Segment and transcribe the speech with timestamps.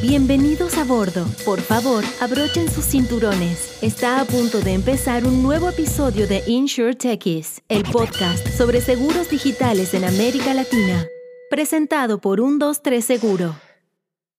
[0.00, 1.26] Bienvenidos a bordo.
[1.44, 3.82] Por favor, abrochen sus cinturones.
[3.82, 9.28] Está a punto de empezar un nuevo episodio de Insure Techies, el podcast sobre seguros
[9.28, 11.04] digitales en América Latina.
[11.50, 13.56] Presentado por 123 Seguro.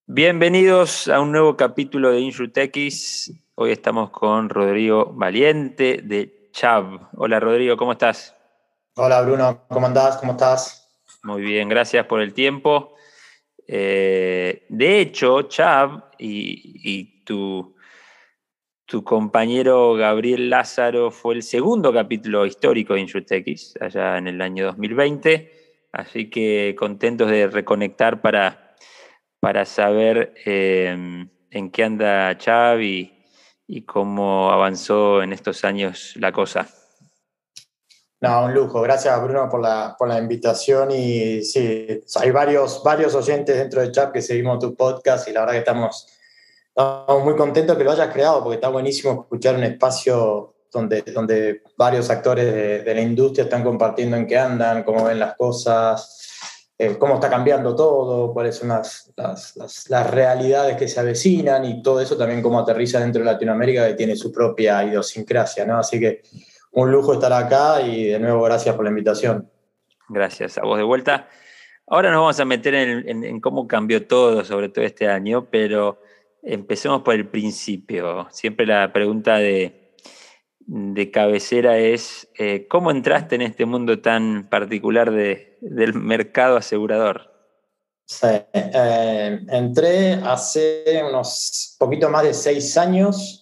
[0.06, 3.34] Bienvenidos a un nuevo capítulo de Insure Techies.
[3.56, 7.10] Hoy estamos con Rodrigo Valiente de Chav.
[7.18, 8.34] Hola Rodrigo, ¿cómo estás?
[8.96, 10.16] Hola Bruno, ¿cómo andás?
[10.16, 10.90] ¿Cómo estás?
[11.22, 12.96] Muy bien, gracias por el tiempo.
[13.72, 17.76] Eh, de hecho, Chav y, tu,
[19.04, 25.52] compañero Gabriel Lázaro fue el segundo capítulo histórico de InsurTechis, allá en el año 2020.
[25.92, 28.76] Así que contentos de reconectar para,
[29.40, 36.68] para saber eh, en qué anda Chav y cómo avanzó en estos años la cosa.
[38.22, 38.82] No, un lujo.
[38.82, 40.92] Gracias, Bruno, por la, por la invitación.
[40.92, 45.42] Y sí, hay varios, varios oyentes dentro de chat que seguimos tu podcast y la
[45.42, 46.08] verdad que estamos,
[46.68, 51.64] estamos muy contentos que lo hayas creado porque está buenísimo escuchar un espacio donde, donde
[51.78, 56.28] varios actores de, la industria están compartiendo en qué andan, cómo ven las cosas,
[56.78, 59.56] eh, cómo está cambiando todo, cuáles son las, las,
[59.88, 63.96] las, realidades que se avecinan y todo eso también cómo aterriza dentro de Latinoamérica que
[63.96, 65.80] tiene su propia idiosincrasia, ¿no?
[65.80, 66.22] Así que
[66.72, 69.50] un lujo estar acá y de nuevo gracias por la invitación.
[70.08, 71.28] Gracias a vos de vuelta.
[71.88, 76.00] Ahora nos vamos a meter en, cómo cambió todo, sobre todo este año, pero
[76.44, 78.28] empecemos por el principio.
[78.30, 79.96] Siempre la pregunta de,
[80.60, 87.30] de cabecera es, eh, ¿cómo entraste en este mundo tan particular de, del mercado asegurador?
[88.06, 93.39] Sí, eh, entré hace unos poquito más de seis años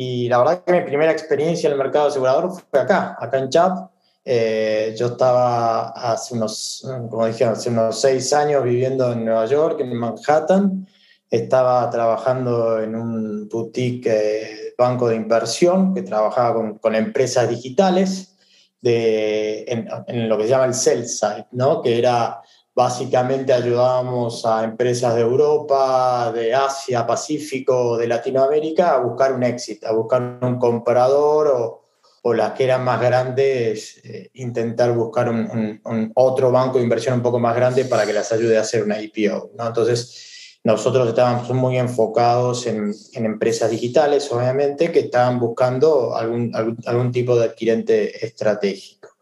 [0.00, 3.50] y la verdad que mi primera experiencia en el mercado asegurador fue acá, acá en
[3.50, 3.90] CHAP.
[4.24, 9.80] Eh, yo estaba hace unos, como dije, hace unos seis años viviendo en Nueva York,
[9.80, 10.86] en Manhattan.
[11.28, 18.36] Estaba trabajando en un boutique eh, banco de inversión que trabajaba con, con empresas digitales
[18.80, 21.82] de, en, en, lo que se llama el sell side, ¿no?
[21.82, 22.40] que era
[22.78, 29.88] Básicamente ayudábamos a empresas de Europa, de Asia, Pacífico, de Latinoamérica a buscar un éxito,
[29.88, 31.82] a buscar un comprador
[32.22, 37.22] o, las que eran más grandes, eh, intentar buscar un, otro banco de inversión un
[37.22, 39.50] poco más grande para que las ayude a hacer una IPO.
[39.58, 46.78] Entonces, nosotros estábamos muy enfocados en, en, empresas digitales, obviamente, que estaban buscando algún, algún,
[46.86, 49.17] algún tipo de adquirente estratégico.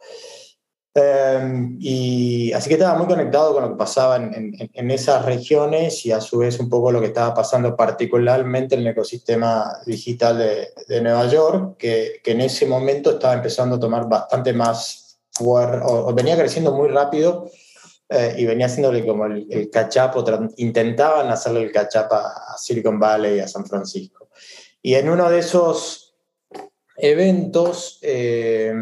[0.98, 6.06] Em, y así que estaba muy conectado con lo que pasaba en, en, esas regiones
[6.06, 10.38] y a su vez un poco lo que estaba pasando particularmente en el ecosistema digital
[10.38, 15.18] de, de Nueva York, que, que, en ese momento estaba empezando a tomar bastante más
[15.32, 17.50] fuerza, o, venía creciendo muy rápido
[18.08, 22.56] eh, y venía haciéndole como el, el catch-up, o intentaban hacerle el catch-up a, a
[22.56, 24.30] Silicon Valley y a San Francisco.
[24.80, 26.16] Y en uno de esos
[26.96, 27.98] eventos...
[28.00, 28.72] Eh,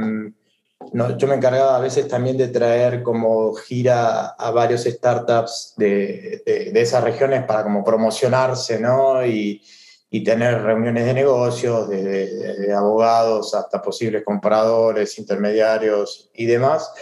[0.94, 6.80] yo me encargaba a veces también de traer como gira a varios startups de, de,
[6.80, 9.26] esas regiones para como promocionarse, ¿no?
[9.26, 9.60] Y,
[10.08, 16.92] y tener reuniones de negocios, de, de, abogados hasta posibles compradores, intermediarios y demás.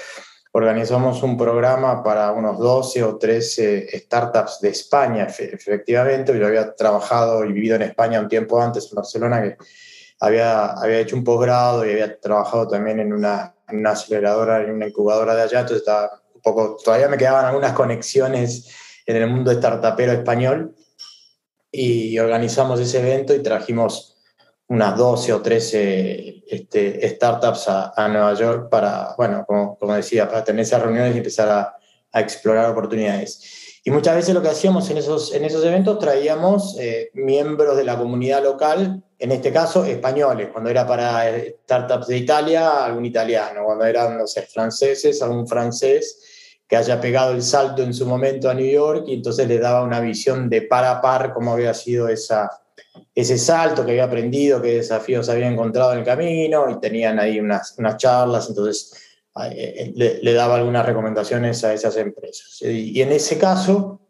[0.53, 6.39] Organizamos un programa para unos 12 o 13 startups de España, efectivamente.
[6.39, 9.57] Yo había trabajado y vivido en España un tiempo antes, en Barcelona, que
[10.21, 14.89] había, había hecho un posgrado y había trabajado también en una una aceleradora, en una
[14.89, 18.69] incubadora de allá, entonces estaba poco, todavía me quedaban algunas conexiones
[19.07, 20.75] en el mundo startupero español
[21.71, 24.17] y organizamos ese evento y trajimos
[24.69, 30.29] unas 12 o 13 este, startups a, a, Nueva York para, bueno, como, como, decía,
[30.29, 31.77] para tener esas reuniones y empezar a,
[32.13, 33.81] a explorar oportunidades.
[33.85, 37.85] Y muchas veces lo que hacíamos en esos, en esos eventos, traíamos eh, miembros de
[37.85, 43.07] la comunidad local, en este caso españoles, cuando era para eh, startups de Italia, algún
[43.07, 48.05] italiano, cuando eran, no sé, franceses, algún francés que haya pegado el salto en su
[48.05, 51.53] momento a New York y entonces le daba una visión de par a par cómo
[51.53, 52.51] había sido esa,
[53.15, 57.39] ese salto que había aprendido, qué desafíos había encontrado en el camino y tenían ahí
[57.39, 58.93] unas, unas charlas, entonces
[59.53, 62.61] eh, le, daba algunas recomendaciones a esas empresas.
[62.63, 64.01] Y, en ese caso,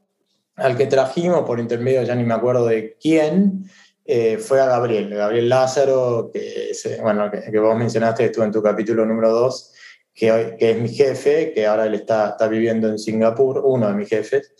[0.56, 3.68] al que trajimos por intermedio, ya ni me acuerdo de quién,
[4.04, 9.04] eh, fue a Gabriel, Gabriel Lázaro, que, bueno, que, vos mencionaste, estuvo en tu capítulo
[9.06, 9.72] número 2,
[10.14, 13.94] que, que, es mi jefe, que ahora él está, está viviendo en Singapur, uno de
[13.94, 14.52] mis jefes.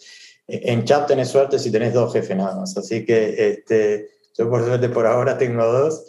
[0.46, 4.64] En chat tenés suerte si tenés dos jefes nada más, así que este, yo por
[4.64, 6.04] suerte por ahora tengo dos.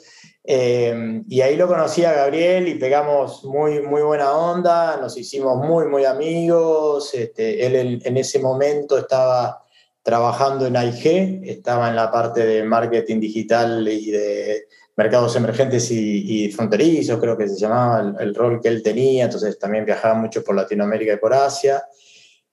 [0.45, 5.57] Eh, y ahí lo conocí a Gabriel y pegamos muy, muy buena onda, nos hicimos
[5.57, 7.13] muy, muy amigos.
[7.13, 9.62] Este, él en, ese momento estaba
[10.03, 16.51] trabajando en AIG, estaba en la parte de marketing digital y de mercados emergentes y,
[16.51, 20.55] fronterizos, creo que se llamaba el, rol que él tenía, entonces también viajaba mucho por
[20.55, 21.83] Latinoamérica y por Asia.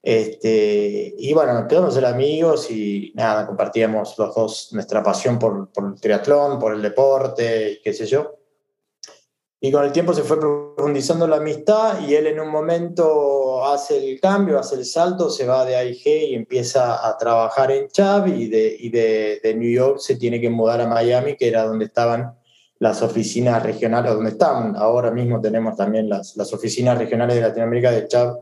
[0.02, 5.68] Este, y bueno, nos quedamos ser amigos y nada, compartíamos los dos nuestra pasión por
[5.76, 8.39] el triatlón, por el deporte, qué sé yo.
[9.62, 13.98] Y con el tiempo se fue profundizando la amistad y él en un momento hace
[13.98, 18.28] el cambio, hace el salto, se va de AIG y empieza a trabajar en Chubb
[18.28, 21.84] y, de, y de, New York se tiene que mudar a Miami, que era donde
[21.84, 22.34] estaban
[22.78, 24.76] las oficinas regionales, donde están.
[24.76, 28.38] Ahora mismo tenemos también las, las oficinas regionales de Latinoamérica de Chubb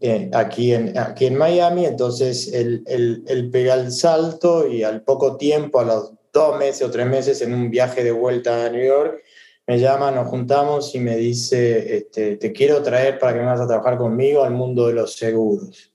[0.00, 1.86] eh, aquí, en, aquí en Miami.
[1.86, 6.82] Entonces él, él, él pega el salto y al poco tiempo, a los dos meses
[6.82, 9.22] o tres meses, en un viaje de vuelta a New York,
[9.70, 13.68] me llama, nos juntamos y me dice, este, te quiero traer para que vengas a
[13.68, 15.92] trabajar conmigo al mundo de los seguros.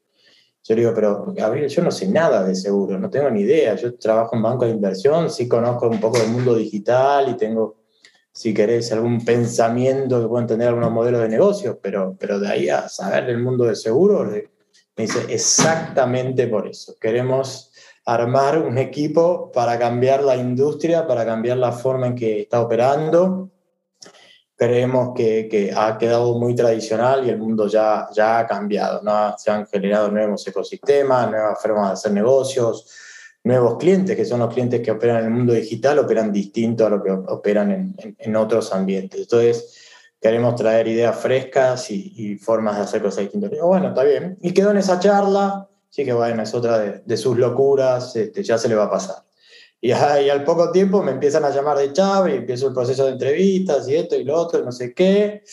[0.64, 3.76] Yo le digo, pero Gabriel, yo no sé nada de seguros, no tengo ni idea.
[3.76, 7.82] Yo trabajo en banco de inversión, sí conozco un poco del mundo digital y tengo,
[8.32, 12.70] si querés, algún pensamiento que puedo entender algunos modelos de negocio, pero, pero de ahí
[12.70, 14.48] a saber del mundo de seguros, me
[14.96, 16.96] dice, exactamente por eso.
[16.98, 17.74] Queremos
[18.06, 23.52] armar un equipo para cambiar la industria, para cambiar la forma en que está operando
[24.56, 29.02] creemos que, que, ha quedado muy tradicional y el mundo ya, ya ha cambiado.
[29.04, 29.36] ¿no?
[29.38, 32.90] Se han generado nuevos ecosistemas, nuevas formas de hacer negocios,
[33.44, 36.90] nuevos clientes, que son los clientes que operan en el mundo digital, operan distinto a
[36.90, 39.22] lo que operan en, en, otros ambientes.
[39.22, 39.78] Entonces,
[40.20, 43.52] queremos traer ideas frescas y, formas de hacer cosas distintas.
[43.62, 44.38] Bueno, está bien.
[44.42, 48.42] Y quedó en esa charla, sí que bueno, es otra de, de sus locuras, este,
[48.42, 49.25] ya se le va a pasar.
[49.86, 53.12] Y, al poco tiempo me empiezan a llamar de Chávez y empiezo el proceso de
[53.12, 55.44] entrevistas y esto y lo otro, no sé qué.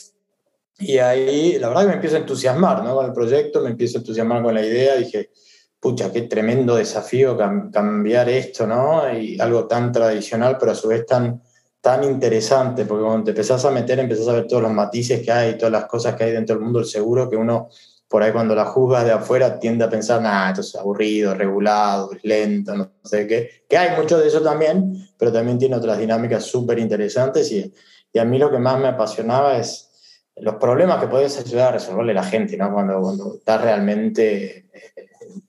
[0.79, 2.94] Y ahí, la verdad que me empiezo a entusiasmar ¿no?
[2.94, 4.96] con el proyecto, me empiezo a entusiasmar con la idea.
[4.96, 5.32] Dije,
[5.79, 9.02] pucha, qué tremendo desafío cambiar esto, ¿no?
[9.12, 11.43] Y algo tan tradicional, pero a su vez tan,
[11.82, 15.31] tan interesante, porque cuando te empezás a meter, empezás a ver todos los matices que
[15.31, 17.69] hay, todas las cosas que hay dentro del mundo del seguro, que uno
[18.12, 22.11] por ahí cuando la juzgas de afuera tiende a pensar, nada, esto es aburrido, regulado,
[22.25, 26.44] lento, no sé qué, que hay mucho de eso también, pero también tiene otras dinámicas
[26.44, 27.73] súper interesantes y,
[28.12, 29.88] y, a mí lo que más me apasionaba es
[30.37, 32.70] los problemas que puedes ayudar a resolverle la gente, ¿no?
[32.70, 35.08] Cuando, cuando estás realmente eh,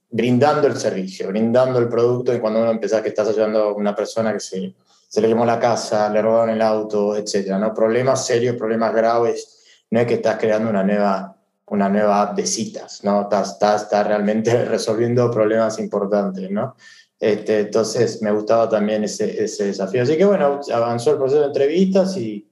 [0.10, 3.94] brindando el servicio, brindando el producto y cuando uno empieza que estás ayudando a una
[3.94, 4.74] persona que se,
[5.10, 7.74] se le quemó la casa, le robaron el auto, etcétera, ¿no?
[7.74, 12.46] Problemas serios, problemas graves, no es que estás creando una nueva una nueva app de
[12.46, 13.22] citas, ¿no?
[13.22, 16.76] Está, está, realmente resolviendo problemas importantes, ¿no?
[17.20, 20.04] Este, entonces me gustaba también ese, ese, desafío.
[20.04, 22.50] Así que bueno, avanzó el proceso de entrevistas y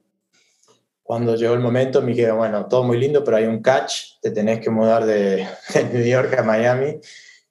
[1.02, 4.30] cuando llegó el momento me dije, bueno, todo muy lindo, pero hay un catch, te
[4.30, 7.00] tenés que mudar de, de New York a Miami.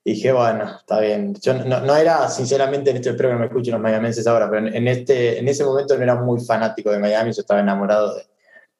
[0.03, 1.35] Y dije, bueno, está bien.
[1.35, 4.87] Yo no, era, sinceramente, en este, espero que me escuchen los mayamenses ahora, pero en,
[4.87, 8.23] este, en ese momento no era muy fanático de Miami, yo estaba enamorado de,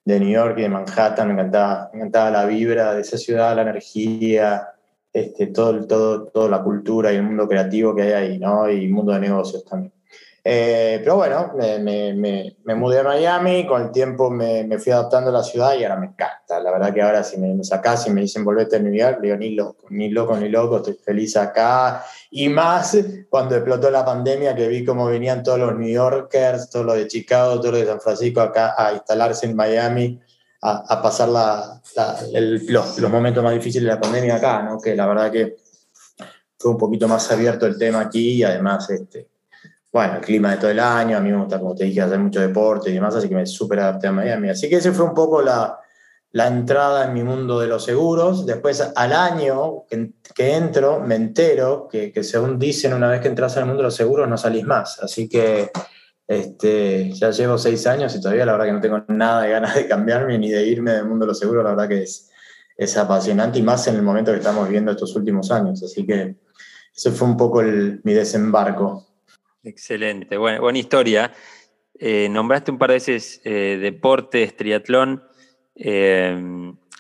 [0.04, 3.56] de New York y de Manhattan, me encantaba, me encantaba la vibra de esa ciudad,
[3.56, 4.68] la energía,
[5.14, 8.70] este, todo, todo, toda la cultura y el mundo creativo que hay ahí, ¿no?
[8.70, 9.94] Y mundo de negocios también.
[10.44, 15.30] Eh, pero bueno, me, me, me, mudé a Miami, con el tiempo me, fui adaptando
[15.30, 16.60] a la ciudad y ahora me encanta.
[16.60, 19.36] La verdad que ahora si me, sacas y me dicen volvete a New York, digo
[19.38, 22.04] ni loco, ni loco, ni loco, estoy feliz acá.
[22.32, 22.98] Y más
[23.30, 27.08] cuando explotó la pandemia que vi cómo venían todos los New Yorkers, todos los de
[27.08, 30.20] Chicago, todos los de San Francisco acá a instalarse en Miami,
[30.64, 31.82] a, a pasar la,
[32.68, 34.80] los, los, momentos más difíciles de la pandemia acá, ¿no?
[34.80, 35.58] que la verdad que
[36.58, 39.31] fue un poquito más abierto el tema aquí y además este,
[39.92, 42.20] bueno, el clima de todo el año, a mí me gusta, como te dije, hacer
[42.20, 44.50] mucho deporte y demás, así que me súper adapté a Miami.
[44.50, 45.78] Así que ese fue un poco la,
[46.32, 48.46] la entrada en mi mundo de los seguros.
[48.46, 53.28] Después, al año que, que entro, me entero que, que, según dicen, una vez que
[53.28, 55.00] entras al mundo de los seguros no salís más.
[55.04, 55.72] Así que
[56.26, 59.76] este, ya llevo seis años y todavía la verdad que no tengo nada de ganas
[59.76, 61.66] de cambiarme ni de irme del mundo de los seguros.
[61.66, 62.30] La verdad que es,
[62.78, 65.84] es apasionante y más en el momento que estamos viviendo estos últimos años.
[65.84, 66.38] Así que
[66.96, 69.11] ese fue un poco el, mi desembarco.
[69.64, 71.32] Excelente, buena, historia.
[72.00, 75.24] Eh, nombraste un par de veces eh, deportes, triatlón.
[75.76, 76.36] Eh,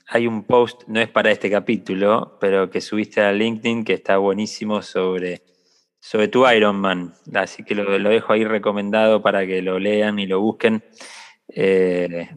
[0.07, 4.17] hay un post, no es para este capítulo, pero que subiste a LinkedIn que está
[4.17, 5.41] buenísimo sobre,
[5.99, 7.15] sobre tu Ironman.
[7.33, 10.83] Así que lo, dejo ahí recomendado para que lo lean y lo busquen.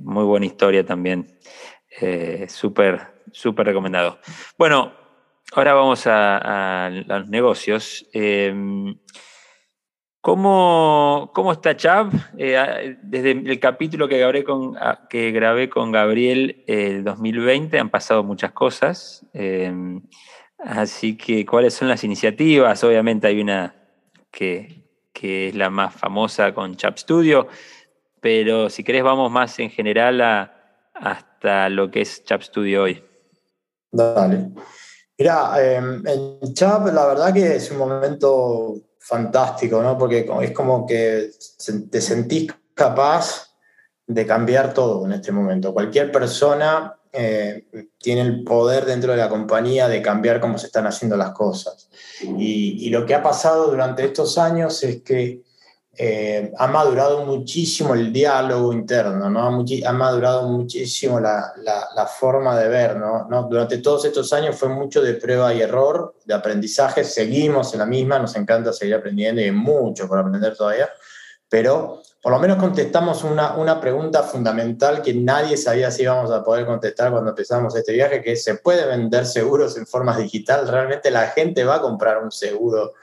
[0.00, 1.38] muy buena historia también.
[2.49, 4.21] Súper, súper recomendado.
[4.57, 4.95] Bueno,
[5.52, 8.09] ahora vamos a, a los negocios.
[10.25, 12.11] ¿Cómo, ¿Cómo, está Chav?
[12.38, 14.75] Eh, desde el capítulo que grabé con,
[15.11, 19.26] que grabé con Gabriel el 2020 han pasado muchas cosas.
[19.35, 20.00] Em,
[20.64, 22.83] Así que, ¿cuáles son las iniciativas?
[22.85, 23.75] Obviamente hay una
[24.31, 27.49] que, es la más famosa con Chap Studio,
[28.21, 30.21] pero si querés vamos más en general
[30.95, 33.02] hasta lo que es Chap Studio hoy.
[33.90, 34.50] Dale.
[35.19, 39.99] Mira, em, en Chap la verdad que es un momento fantástico, ¿no?
[39.99, 41.30] Porque es como que
[41.90, 43.54] te sentís capaz
[44.06, 45.75] de cambiar todo en este momento.
[45.75, 47.66] Cualquier persona eh,
[47.99, 51.88] tiene el poder dentro de la compañía de cambiar cómo se están haciendo las cosas.
[52.23, 55.42] Y, lo que ha pasado durante estos años es que
[55.97, 59.65] eh, ha madurado muchísimo el diálogo interno, ¿no?
[59.87, 61.53] ha madurado muchísimo la,
[62.19, 62.97] forma de ver.
[62.97, 63.47] ¿no?
[63.49, 67.87] Durante todos estos años fue mucho de prueba y error, de aprendizaje, seguimos en la
[67.87, 70.89] misma, nos encanta seguir aprendiendo y hay mucho por aprender todavía,
[71.49, 76.65] pero por lo menos contestamos una, pregunta fundamental que nadie sabía si íbamos a poder
[76.65, 80.67] contestar cuando empezamos este viaje, que ¿se puede vender seguros en forma digital?
[80.67, 82.95] ¿Realmente la gente va a comprar un seguro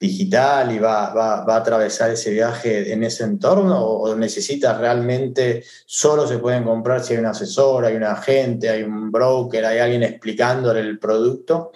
[0.00, 3.84] digital y va, va, va a atravesar ese viaje en ese entorno?
[3.84, 8.82] ¿O necesita realmente, solo se pueden comprar si hay un asesor, hay un agente, hay
[8.82, 11.72] un broker, hay alguien explicándole el producto?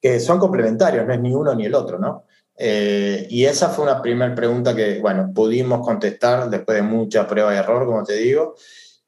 [0.00, 2.26] Que son complementarios, no es ni uno ni el otro, ¿no?
[2.62, 7.54] Eh, y esa fue una primera pregunta que, bueno, pudimos contestar después de mucha prueba
[7.54, 8.54] y error, como te digo.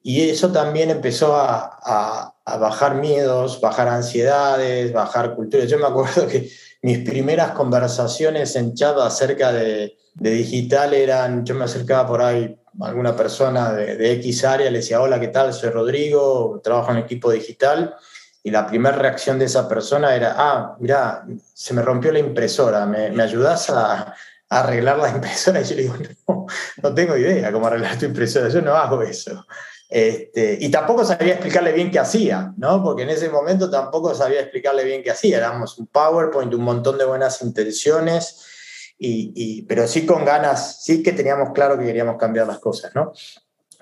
[0.03, 5.69] Y eso también empezó a, a, bajar miedos, bajar ansiedades, bajar culturas.
[5.69, 6.51] Yo me acuerdo que
[6.83, 12.87] mis primeras conversaciones en chat acerca de, digital eran, yo me acercaba por ahí a
[12.87, 15.55] alguna persona de, de, X área, le decía, hola, ¿qué tal?
[15.55, 17.95] Soy Rodrigo, trabajo en equipo digital
[18.43, 22.85] y la primera reacción de esa persona era, ah, mira, se me rompió la impresora,
[22.87, 24.15] ¿me, me ayudas a,
[24.49, 25.61] arreglar la impresora?
[25.61, 25.95] Y yo le digo,
[26.29, 26.47] no,
[26.83, 29.47] no tengo idea cómo arreglar tu impresora, yo no hago eso.
[29.95, 32.83] Este, y tampoco sabía explicarle bien qué hacía, ¿no?
[32.83, 35.37] Porque en ese momento tampoco sabía explicarle bien qué hacía.
[35.37, 41.03] Éramos un PowerPoint, un montón de buenas intenciones, y, y, pero sí con ganas, sí
[41.03, 43.13] que teníamos claro que queríamos cambiar las cosas, ¿no?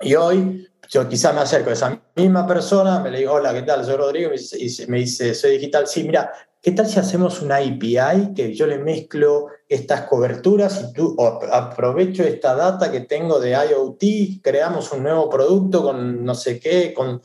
[0.01, 3.61] Y hoy yo quizá me acerco a esa misma persona, me le digo, hola, ¿qué
[3.61, 3.85] tal?
[3.85, 5.87] Soy Rodrigo, y me dice, soy digital.
[5.87, 6.29] Sí, mira,
[6.61, 11.15] ¿qué tal si hacemos una API que yo le mezclo estas coberturas y tú
[11.49, 16.93] aprovecho esta data que tengo de IoT, creamos un nuevo producto con no sé qué,
[16.93, 17.21] con...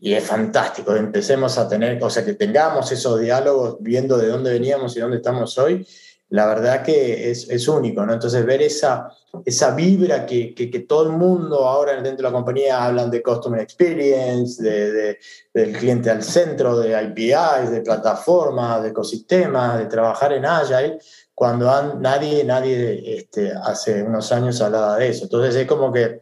[0.00, 4.52] Y es fantástico, empecemos a tener, o sea, que tengamos esos diálogos viendo de dónde
[4.52, 5.86] veníamos y dónde estamos hoy,
[6.30, 8.12] la verdad que es, es único, ¿no?
[8.12, 9.08] Entonces ver esa,
[9.44, 13.60] esa vibra que, que, todo el mundo ahora dentro de la compañía hablan de Customer
[13.60, 15.18] Experience, de,
[15.54, 20.98] del cliente al centro, de IPIs, de plataformas, de ecosistemas, de trabajar en Agile,
[21.34, 25.24] cuando nadie, nadie este, hace unos años hablaba de eso.
[25.24, 26.20] Entonces es como que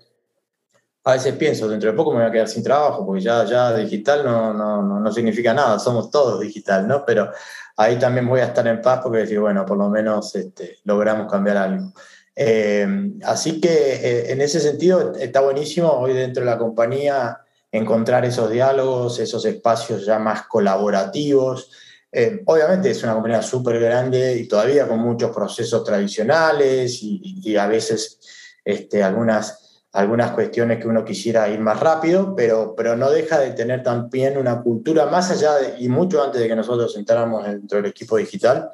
[1.05, 3.75] a veces pienso, dentro de poco me voy a quedar sin trabajo, porque ya, ya
[3.75, 7.05] digital no, no, no, no significa nada, somos todos digital, ¿no?
[7.05, 7.31] Pero
[7.77, 11.31] ahí también voy a estar en paz porque decir, bueno, por lo menos este, logramos
[11.31, 11.93] cambiar algo.
[12.35, 12.87] Eh,
[13.25, 17.41] así que eh, en ese sentido está buenísimo hoy dentro de la compañía
[17.71, 21.71] encontrar esos diálogos, esos espacios ya más colaborativos.
[22.15, 27.67] Eh, obviamente es una compañía súper grande y todavía con muchos procesos tradicionales y, a
[27.67, 28.21] veces
[28.63, 33.53] este, algunas, algunas cuestiones que uno quisiera ir más rápido, pero, pero no deja de
[33.53, 37.91] tener también una cultura más allá y mucho antes de que nosotros entráramos dentro del
[37.91, 38.71] equipo digital,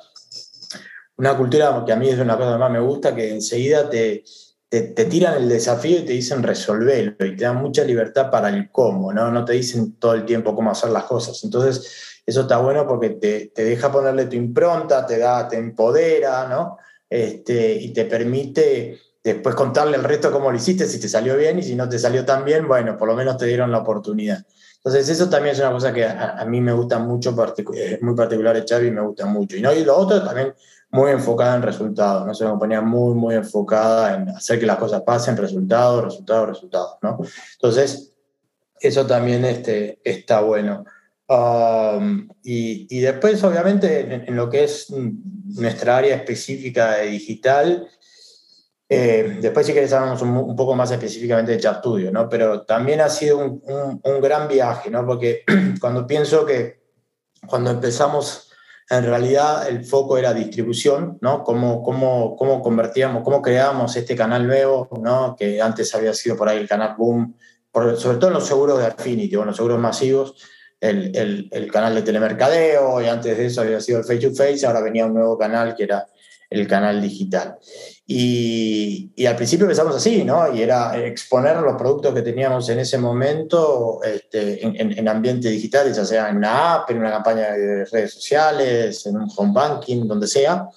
[1.16, 4.24] una cultura que a mí es una cosa que más me gusta, que enseguida te,
[4.68, 8.70] te, tiran el desafío y te dicen resolverlo y te dan mucha libertad para el
[8.70, 9.30] cómo, ¿no?
[9.30, 11.42] No te dicen todo el tiempo cómo hacer las cosas.
[11.44, 16.46] Entonces, eso está bueno porque te, te deja ponerle tu impronta, te da, te empodera,
[16.48, 16.76] ¿no?
[17.08, 21.58] Este, y te permite después contarle el resto cómo lo hiciste, si te salió bien
[21.58, 24.44] y si no te salió tan bien, bueno, por lo menos te dieron la oportunidad.
[24.76, 27.34] Entonces, eso también es una cosa que a, mí me gusta mucho,
[27.74, 29.56] es muy particular de Xavi me gusta mucho.
[29.56, 29.72] Y, ¿no?
[29.72, 30.54] y lo otro también
[30.90, 32.32] muy enfocada en resultados, ¿no?
[32.32, 36.96] Es una compañía muy, muy enfocada en hacer que las cosas pasen, resultados, resultados, resultados,
[37.02, 37.18] ¿no?
[37.54, 38.14] Entonces,
[38.80, 40.84] eso también este, está bueno.
[41.28, 47.86] Um, y, y, después, obviamente, en, lo que es nuestra área específica de digital,
[48.88, 52.30] eh, después si querés hablamos un, poco más específicamente de Chat Studio, ¿no?
[52.30, 55.04] Pero también ha sido un, un, un gran viaje, ¿no?
[55.04, 55.44] Porque
[55.80, 56.80] cuando pienso que
[57.46, 58.47] cuando empezamos
[58.90, 61.44] en realidad el foco era distribución, ¿no?
[61.44, 65.36] Cómo, cómo, cómo convertíamos, cómo creábamos este canal nuevo, ¿no?
[65.38, 67.36] Que antes había sido por ahí el canal Boom,
[67.96, 70.34] sobre todo en los seguros de Affinity o en los seguros masivos,
[70.80, 74.64] el, el, canal de telemercadeo y antes de eso había sido el face to face,
[74.64, 76.06] ahora venía un nuevo canal que era
[76.50, 77.58] el canal digital.
[78.06, 80.54] Y, y, al principio empezamos así, ¿no?
[80.54, 86.04] Y era exponer los productos que teníamos en ese momento este, en, en, digital, ya
[86.04, 90.26] sea en una app, en una campaña de redes sociales, en un home banking, donde
[90.26, 90.68] sea,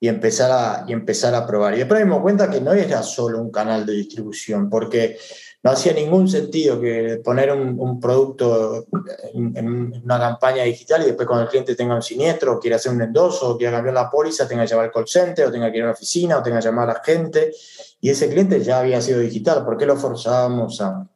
[0.00, 1.74] y empezar a, y empezar a probar.
[1.74, 5.16] Y después me dimos cuenta que no era solo un canal de distribución, porque
[5.62, 8.86] no hacía ningún sentido que poner un, producto
[9.34, 12.92] en, una campaña digital y después cuando el cliente tenga un siniestro, o quiera hacer
[12.92, 15.70] un endoso, o quiera cambiar la póliza, tenga que llamar al call center, o tenga
[15.70, 17.52] que ir a la oficina, o tenga que llamar a la gente.
[18.00, 19.64] Y ese cliente ya había sido digital.
[19.64, 21.08] ¿Por qué lo forzábamos a,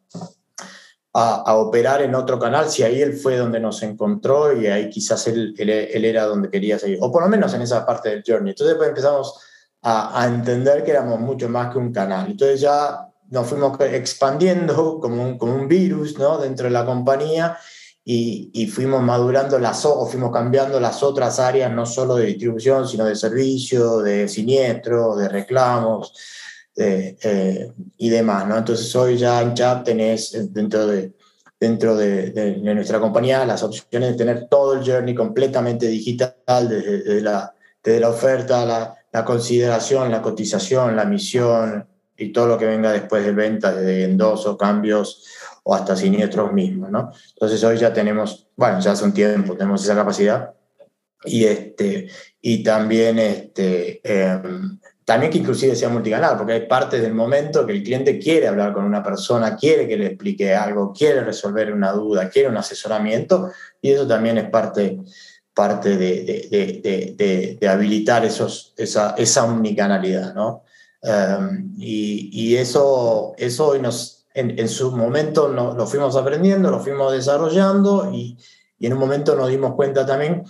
[1.13, 5.25] a, operar en otro canal si ahí él fue donde nos encontró y ahí quizás
[5.29, 6.99] él, él, era donde quería seguir?
[7.01, 8.51] O por lo menos en esa parte del journey.
[8.51, 9.39] Entonces después empezamos
[9.83, 12.29] a, a entender que éramos mucho más que un canal.
[12.29, 16.37] Entonces ya nos fuimos expandiendo como un, como un virus ¿no?
[16.37, 17.57] dentro de la compañía
[18.05, 22.87] y, y, fuimos madurando las o fuimos cambiando las otras áreas, no solo de distribución,
[22.87, 26.13] sino de servicio, de siniestro, de reclamos
[26.77, 28.47] eh, y demás.
[28.47, 28.59] ¿no?
[28.59, 31.13] Entonces hoy ya en Chat tenés dentro de,
[31.59, 37.23] dentro de, de, nuestra compañía las opciones de tener todo el journey completamente digital, desde,
[37.23, 41.87] la, desde la oferta, la, la consideración, la cotización, la misión,
[42.17, 45.27] y todo lo que venga después de venta, desde endosos, cambios
[45.65, 47.13] o hasta siniestros mismos, ¿no?
[47.35, 50.55] Entonces hoy ya tenemos, bueno, ya hace un tiempo tenemos esa capacidad
[51.25, 52.09] y, este,
[52.41, 57.73] y también, este, em, también que inclusive sea multicanal, porque hay partes del momento que
[57.73, 61.93] el cliente quiere hablar con una persona, quiere que le explique algo, quiere resolver una
[61.93, 63.51] duda, quiere un asesoramiento
[63.81, 64.99] y eso también es parte,
[65.55, 70.65] parte de, de, de, habilitar esos, esa, esa ¿no?
[71.03, 78.11] Em, y, eso, eso nos, en, su momento no, lo fuimos aprendiendo, lo fuimos desarrollando
[78.13, 78.39] y,
[78.79, 80.45] y, en un momento nos dimos cuenta también,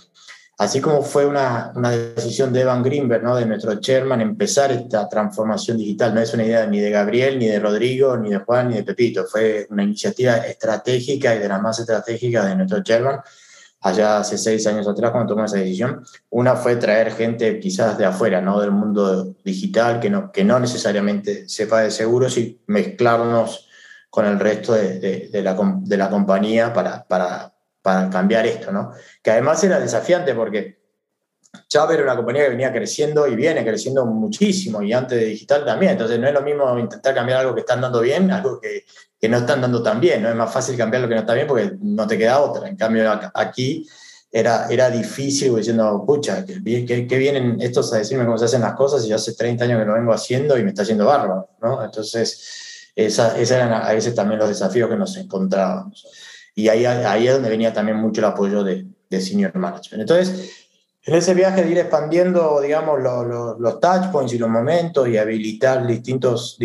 [0.59, 3.35] así como fue una, una, decisión de Evan Greenberg, ¿no?
[3.35, 6.13] de nuestro chairman, empezar esta transformación digital.
[6.13, 8.83] No es una idea ni de Gabriel, ni de Rodrigo, ni de Juan, ni de
[8.83, 9.25] Pepito.
[9.25, 13.21] Fue una iniciativa estratégica y de las más estratégicas de nuestro chairman
[13.83, 16.03] allá hace seis años atrás cuando tomamos esa decisión.
[16.29, 18.59] Una fue traer gente quizás de afuera, ¿no?
[18.59, 23.67] del mundo digital, que no, que no necesariamente sepa de seguros y mezclarnos
[24.09, 28.91] con el resto de, de, la, de la, compañía para, para, para, cambiar esto, ¿no?
[29.21, 30.82] Que además era desafiante porque
[31.67, 35.65] Chávez era una compañía que venía creciendo y viene creciendo muchísimo y antes de digital
[35.65, 38.85] también, entonces no es lo mismo intentar cambiar algo que está andando bien, algo que,
[39.23, 40.29] que no están dando tan bien, ¿no?
[40.29, 42.67] Es más fácil cambiar lo que no está bien porque no te queda otra.
[42.67, 43.87] En cambio, aquí
[44.29, 48.73] era, era difícil diciendo, pucha, que, que, vienen estos a decirme cómo se hacen las
[48.73, 51.51] cosas y yo hace 30 años que lo vengo haciendo y me está haciendo bárbaro,
[51.61, 51.83] ¿no?
[51.85, 56.05] Entonces, esos eran a veces también los desafíos que nos encontrábamos.
[56.53, 60.01] Y ahí, ahí es donde venía también mucho el apoyo de, de Senior Management.
[60.01, 60.62] Entonces,
[61.05, 65.85] en ese viaje de ir expandiendo, digamos, los, touch points y los momentos y habilitar
[65.85, 66.57] distintos,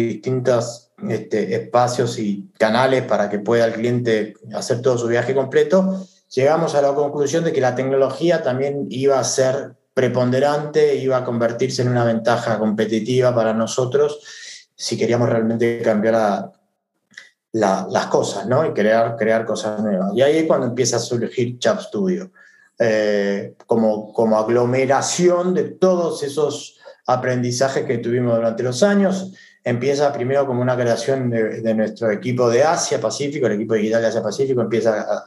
[1.09, 6.77] este, espacios y canales para que pueda el cliente hacer todo su viaje completo, llegamos
[6.77, 11.83] a la conclusión de que la tecnología también iba a ser preponderante, iba a convertirse
[11.83, 14.21] en una ventaja competitiva para nosotros
[14.77, 16.53] si queríamos realmente cambiar
[17.51, 18.65] las cosas, ¿no?
[18.65, 20.13] Y crear, crear cosas nuevas.
[20.15, 22.31] Y ahí es cuando empieza a surgir Chap Studio,
[22.79, 29.33] eh, como, como aglomeración de todos esos aprendizajes que tuvimos durante los años
[29.69, 34.63] empieza primero como una creación de, nuestro equipo de Asia-Pacífico, el equipo digital de Asia-Pacífico
[34.63, 35.27] empieza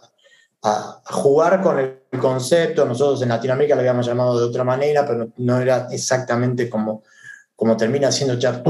[0.63, 2.85] a, jugar con el concepto.
[2.85, 7.03] Nosotros en Latinoamérica lo habíamos llamado de otra manera, pero no era exactamente como,
[7.55, 8.63] como termina siendo Chat.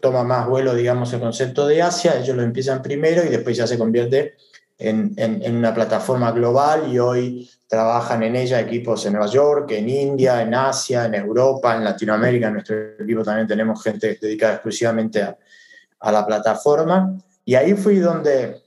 [0.00, 2.16] Toma más vuelo, digamos, el concepto de Asia.
[2.16, 4.36] Ellos lo empiezan primero y después ya se convierte
[4.78, 9.88] en, en una plataforma global y hoy trabajan en ella equipos en Nueva York, en
[9.88, 12.48] India, en Asia, en Europa, en Latinoamérica.
[12.48, 17.16] En nuestro equipo también tenemos gente dedicada exclusivamente a, la plataforma.
[17.46, 18.60] Y ahí fui donde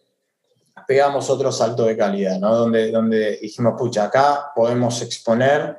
[0.87, 2.55] pegamos otro salto de calidad, ¿no?
[2.55, 5.77] donde, donde dijimos, pucha, acá podemos exponer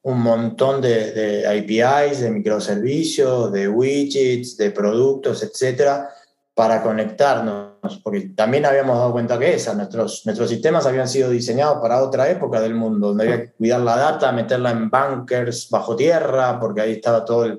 [0.00, 6.08] un montón de, de APIs, de microservicios, de widgets, de productos, etcétera,
[6.54, 11.78] para conectarnos, porque también habíamos dado cuenta que esa, nuestros, nuestros sistemas habían sido diseñados
[11.80, 15.96] para otra época del mundo, donde había que cuidar la data, meterla en bunkers bajo
[15.96, 17.58] tierra, porque ahí estaba todo el,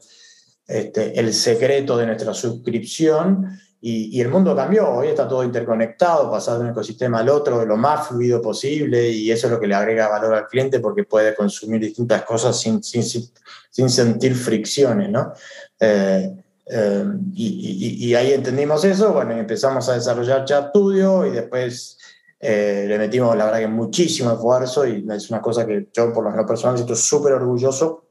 [0.67, 6.59] este, el secreto de nuestra suscripción, y, el mundo cambió, hoy está todo interconectado, pasado
[6.59, 9.75] de un ecosistema al otro, lo más fluido posible, y eso es lo que le
[9.75, 15.33] agrega valor al cliente porque puede consumir distintas cosas sin, sin, sin sentir fricciones, ¿no?
[15.77, 21.97] Eh, Em, y, ahí entendimos eso, bueno, empezamos a desarrollar Chat Studio y después
[22.45, 26.35] Eh, le metimos, la verdad, que muchísimo esfuerzo y es una cosa que yo, por
[26.35, 28.03] lo personal, estoy súper orgulloso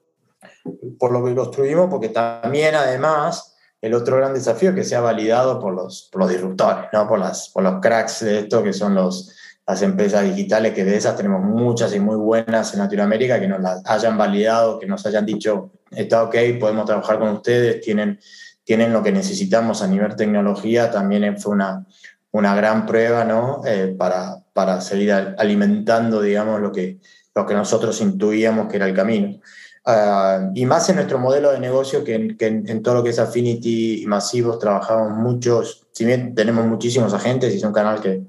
[0.99, 5.61] por lo que construimos, porque también, además, el otro gran desafío es que sea validado
[5.61, 7.07] por los, por los disruptores, ¿no?
[7.07, 9.37] por, las, por los cracks de esto, que son los,
[9.67, 13.61] las empresas digitales, que de esas tenemos muchas y muy buenas en Latinoamérica, que nos
[13.61, 18.19] las hayan validado, que nos hayan dicho, está ok, podemos trabajar con ustedes, tienen,
[18.65, 21.87] tienen lo que necesitamos a nivel tecnología, también fue una,
[22.33, 23.63] una gran prueba ¿no?
[23.65, 26.99] Eh, para, para seguir alimentando, digamos, lo que,
[27.35, 29.39] lo que nosotros intuíamos que era el camino.
[29.85, 33.11] Ah, y más en nuestro modelo de negocio que, en, que en, todo lo que
[33.11, 38.01] es Affinity y masivos trabajamos muchos, si bien tenemos muchísimos agentes y es un canal
[38.01, 38.23] que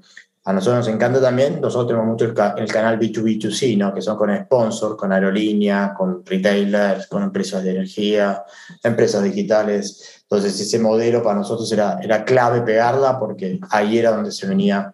[0.46, 3.94] a nosotros nos encanta también, nosotros tenemos mucho el, canal B2B2C, ¿no?
[3.94, 8.44] que son con sponsors, con aerolíneas, con retailers, con empresas de energía,
[8.82, 10.22] empresas digitales.
[10.22, 14.92] Entonces ese modelo para nosotros era, era clave pegarla porque ahí era donde se venía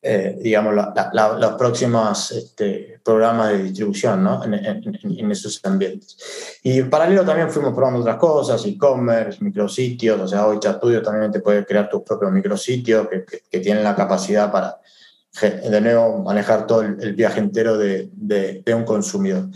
[0.00, 0.74] eh, digamos,
[1.12, 4.44] los próximos este, programas de distribución ¿no?
[4.44, 6.58] en, en, esos ambientes.
[6.62, 11.32] Y en paralelo también fuimos probando otras cosas, e-commerce, micrositios, o sea, hoy Studio también
[11.32, 14.78] te puede crear tus propios micrositios que, que, tienen la capacidad para,
[15.40, 19.48] de nuevo, manejar todo el, viaje entero de, de, de un consumidor.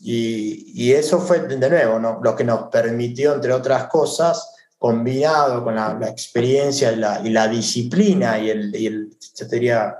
[0.00, 2.20] y, y, eso fue, de nuevo, ¿no?
[2.22, 7.48] lo que nos permitió, entre otras cosas, combinado con la, experiencia y la, y la,
[7.48, 9.96] disciplina y el, y el, yo diría,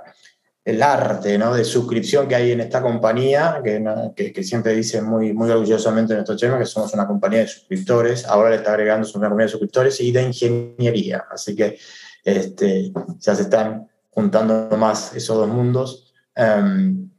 [0.65, 1.53] el arte ¿no?
[1.53, 6.37] de suscripción que hay en esta compañía, que, que, siempre dice muy, muy orgullosamente nuestro
[6.37, 9.99] chema que somos una compañía de suscriptores, ahora le está agregando una compañía de suscriptores
[9.99, 11.77] y de ingeniería, así que
[12.23, 16.13] este, ya se están juntando más esos dos mundos.
[16.35, 17.09] Em,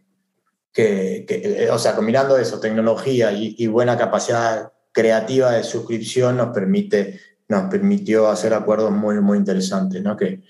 [0.72, 6.48] que, que, o sea, combinando eso, tecnología y, y buena capacidad creativa de suscripción nos
[6.48, 10.16] permite nos permitió hacer acuerdos muy, muy interesantes, ¿no?
[10.16, 10.42] que,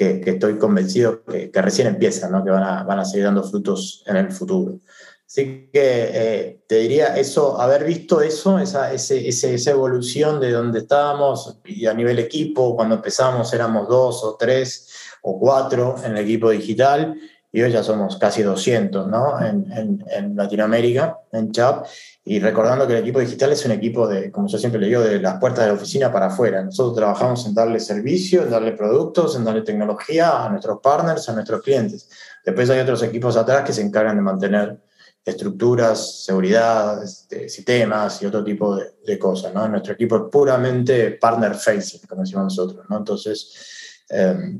[0.00, 2.42] que, estoy convencido que, recién empiezan, ¿no?
[2.42, 4.78] que van a, van a seguir dando frutos en el futuro.
[5.26, 10.80] Así que eh, te diría eso, haber visto eso, esa, ese, esa evolución de donde
[10.80, 14.88] estábamos y a nivel equipo, cuando empezamos éramos dos o tres
[15.22, 17.14] o cuatro en el equipo digital
[17.52, 19.40] y hoy ya somos casi 200 ¿no?
[19.40, 21.86] en, en, en Latinoamérica, en CHAP,
[22.24, 25.00] y recordando que el equipo digital es un equipo de, como yo siempre le digo,
[25.00, 26.62] de las puertas de la oficina para afuera.
[26.62, 31.32] Nosotros trabajamos en darle servicio, en darle productos, en darle tecnología a nuestros partners, a
[31.32, 32.08] nuestros clientes.
[32.44, 34.80] Después hay otros equipos atrás que se encargan de mantener
[35.24, 39.52] estructuras, seguridad, este, sistemas y otro tipo de, de, cosas.
[39.52, 39.68] ¿no?
[39.68, 42.86] Nuestro equipo es puramente partner facing, como decimos nosotros.
[42.88, 42.98] ¿no?
[42.98, 44.56] Entonces, eh,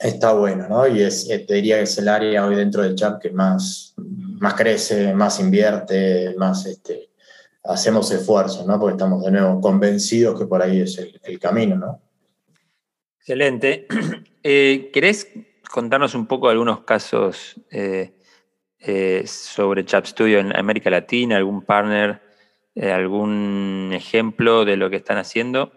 [0.00, 0.88] está bueno, ¿no?
[0.88, 3.94] Y es, eh, te diría que es el área hoy dentro del chat que más,
[3.96, 7.10] más crece, más invierte, más este,
[7.64, 8.80] hacemos esfuerzos, ¿no?
[8.80, 12.00] Porque estamos de nuevo convencidos que por ahí es el, camino, ¿no?
[13.18, 13.86] Excelente.
[14.42, 15.28] Eh, ¿Querés
[15.70, 18.14] contarnos un poco algunos casos eh,
[19.26, 22.22] sobre Chap Studio en América Latina, algún partner,
[22.74, 25.72] algún ejemplo de lo que están haciendo?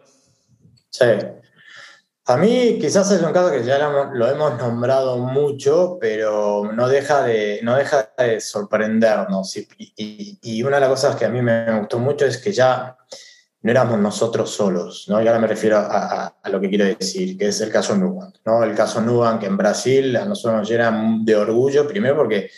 [0.91, 1.03] Sí.
[2.25, 7.21] A mí quizás es un caso que ya lo hemos nombrado mucho, pero no deja
[7.23, 9.57] de, no deja de sorprendernos.
[9.77, 12.95] Y, una de las cosas que a mí me gustó mucho es que ya
[13.61, 15.21] no éramos nosotros solos, ¿no?
[15.21, 18.35] Y ahora me refiero a, a, lo que quiero decir, que es el caso Nubank,
[18.45, 18.63] ¿no?
[18.63, 22.49] El caso Nubank en Brasil a nosotros nos llena de orgullo, primero porque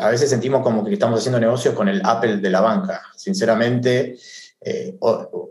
[0.00, 3.02] a veces sentimos como que estamos haciendo negocios con el Apple de la banca.
[3.14, 4.16] Sinceramente,
[4.60, 4.98] eh,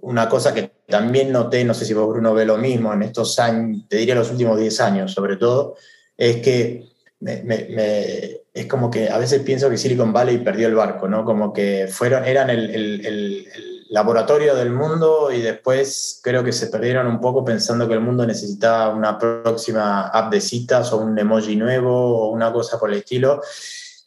[0.02, 3.40] una cosa que también noté, no sé si vos Bruno ve lo mismo en estos
[3.40, 5.76] años, te diría los últimos 10 años sobre todo,
[6.18, 6.88] es que
[7.20, 11.26] es como que a veces pienso que Silicon Valley perdió el barco, ¿no?
[11.26, 13.48] Como que fueron, eran el, el, el,
[13.90, 18.28] laboratorio del mundo y después creo que se perdieron un poco pensando que el mundo
[18.28, 22.98] necesitaba una próxima app de citas o un emoji nuevo o una cosa por el
[22.98, 23.42] estilo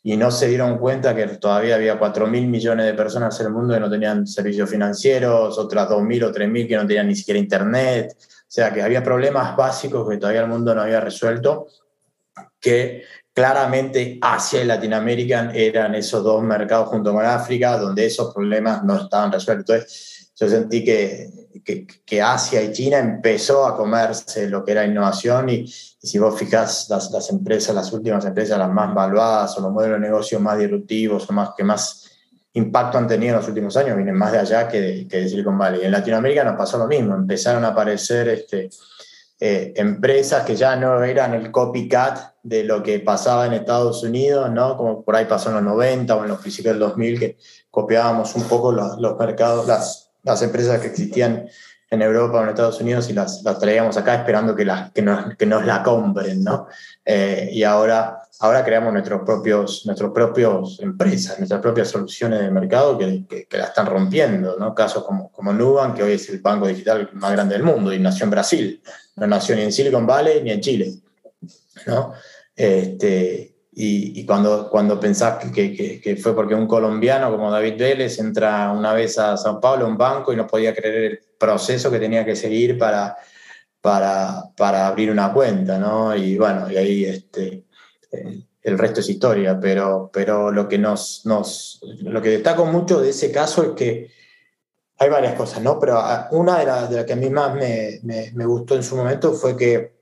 [0.02, 3.52] y no se dieron cuenta que todavía había 4 mil millones de personas en el
[3.52, 7.08] mundo que no tenían servicios financieros, otras 2 mil o 3 mil que no tenían
[7.08, 8.16] ni siquiera internet.
[8.18, 11.66] O sea, que había problemas básicos que todavía el mundo no había resuelto,
[12.58, 18.82] que claramente Asia y Latinoamérica eran esos dos mercados junto con África, donde esos problemas
[18.82, 19.76] no estaban resueltos.
[19.76, 21.28] Entonces, yo sentí que,
[21.64, 25.64] que, que Asia y China empezó a comerse lo que era innovación y,
[26.02, 29.72] y si vos fijás las, las, empresas, las últimas empresas, las más valuadas o los
[29.72, 32.10] modelos de negocio más disruptivos o más que más
[32.52, 35.28] impacto han tenido en los últimos años, vienen más de allá que de, que de
[35.28, 35.84] Silicon Valley.
[35.84, 38.70] En Latinoamérica nos pasó lo mismo, empezaron a aparecer este,
[39.38, 44.50] eh, empresas que ya no eran el copycat de lo que pasaba en Estados Unidos,
[44.50, 44.76] ¿no?
[44.76, 47.38] como por ahí pasó en los 90 o en los principios del 2000, que
[47.70, 51.48] copiábamos un poco los, los mercados, las, las empresas que existían
[51.90, 55.02] en Europa o en Estados Unidos y las, las traíamos acá esperando que, las, que,
[55.02, 56.68] nos, que nos la compren, ¿no?
[57.04, 62.96] Eh, y ahora, ahora creamos nuestros propios, nuestros propios empresas, nuestras propias soluciones de mercado
[62.96, 64.72] que, que, la están rompiendo, ¿no?
[64.72, 67.98] Casos como, como Nubank, que hoy es el banco digital más grande del mundo y
[67.98, 68.82] nació en Brasil,
[69.16, 70.92] no nació ni en Silicon Valley ni en Chile,
[71.86, 72.12] ¿no?
[72.54, 78.72] Este, y, cuando, cuando pensás que, que, fue porque un colombiano como David Vélez entra
[78.72, 82.00] una vez a Sao Paulo, a un banco, y no podía creer el proceso que
[82.00, 83.16] tenía que seguir para,
[83.80, 86.14] para, para abrir una cuenta, ¿no?
[86.16, 87.64] Y bueno, y ahí este,
[88.10, 93.00] eh, el resto es historia, pero, pero lo, que nos, nos, lo que destaco mucho
[93.00, 94.10] de ese caso es que
[94.98, 95.78] hay varias cosas, ¿no?
[95.78, 98.82] Pero ah, una de las de que a mí más me, me, me gustó en
[98.82, 99.99] su momento fue que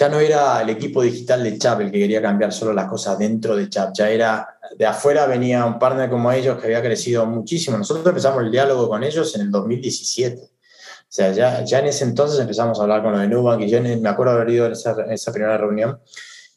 [0.00, 3.18] ya no era el equipo digital de Chap el que quería cambiar solo las cosas
[3.18, 7.26] dentro de Chap, ya era de afuera venía un partner como ellos que había crecido
[7.26, 7.76] muchísimo.
[7.76, 10.40] Nosotros empezamos el diálogo con ellos en el 2017.
[10.40, 10.48] O
[11.06, 13.82] sea, ya, ya en ese entonces empezamos a hablar con los de Nubank y yo
[13.82, 16.00] me acuerdo haber ido en esa, primera reunión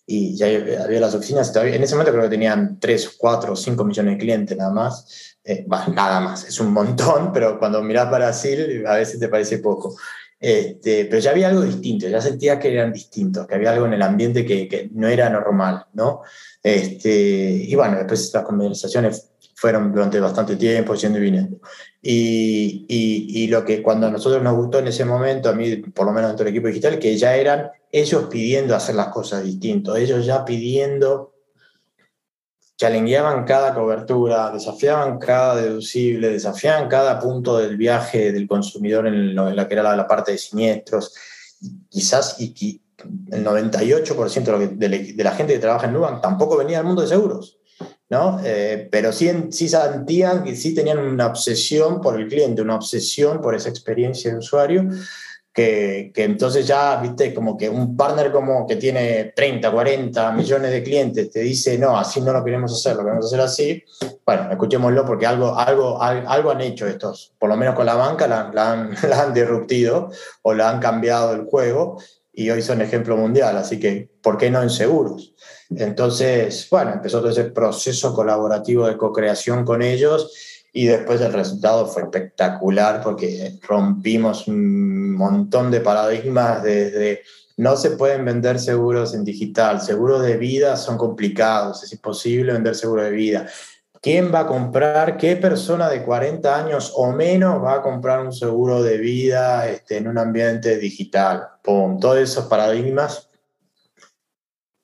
[0.05, 1.53] y ya había las oficinas.
[1.53, 5.35] en ese momento creo que tenían 3, 4, 5 millones de clientes nada más.
[5.43, 9.97] Eh, nada más, es un montón, pero cuando miras Brasil a veces te parece poco.
[10.45, 13.93] Este, pero ya había algo distinto, ya sentía que eran distintos, que había algo en
[13.93, 16.19] el ambiente que, que no era normal, ¿no?
[16.61, 21.61] Este, y bueno, después estas conversaciones fueron durante bastante tiempo, yendo y viniendo.
[22.01, 25.77] Y, y, y, lo que cuando a nosotros nos gustó en ese momento, a mí,
[25.77, 29.45] por lo menos dentro del equipo digital, que ya eran ellos pidiendo hacer las cosas
[29.45, 31.32] distintos, ellos ya pidiendo
[32.83, 39.67] challengeaban cada cobertura, desafiaban cada deducible, desafiaban cada punto del viaje del consumidor en, la
[39.69, 41.13] que era la, parte de siniestros.
[41.87, 42.81] Quizás y,
[43.31, 47.57] el 98% de, la gente que trabaja en Nubank tampoco venía del mundo de seguros,
[48.09, 48.41] ¿no?
[48.43, 53.39] Eh, pero sí, sí sentían que sí tenían una obsesión por el cliente, una obsesión
[53.39, 54.89] por esa experiencia de usuario
[55.53, 60.71] que, que, entonces ya, viste, como que un partner como que tiene 30, 40 millones
[60.71, 63.83] de clientes te dice, no, así no lo queremos hacer, lo queremos hacer así,
[64.25, 68.27] bueno, escuchémoslo porque algo, algo, algo han hecho estos, por lo menos con la banca
[68.27, 70.09] la, la, han, la han disruptido
[70.41, 71.97] o la han cambiado el juego
[72.33, 75.35] y hoy son ejemplo mundial, así que, ¿por qué no en seguros?
[75.69, 80.31] Entonces, bueno, empezó todo ese proceso colaborativo de co-creación con ellos
[80.73, 84.47] y después el resultado fue espectacular porque rompimos
[85.13, 87.23] montón de paradigmas desde
[87.57, 92.75] no se pueden vender seguros en digital, seguros de vida son complicados, es imposible vender
[92.75, 93.47] seguro de vida.
[94.01, 95.17] ¿Quién va a comprar?
[95.17, 99.97] ¿Qué persona de 40 años o menos va a comprar un seguro de vida este,
[99.97, 101.47] en un ambiente digital?
[101.63, 103.29] Todos esos paradigmas